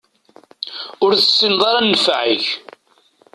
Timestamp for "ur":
1.03-1.11